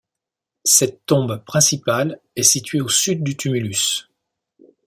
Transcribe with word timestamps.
Cette 0.65 1.05
tombe 1.05 1.43
principale 1.43 2.19
est 2.35 2.41
située 2.41 2.81
au 2.81 2.89
sud 2.89 3.21
du 3.23 3.37
tumulus. 3.37 4.09